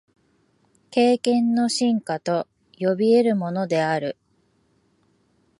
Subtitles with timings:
[0.89, 2.47] 経験の深化と
[2.79, 4.17] 呼び得るものである。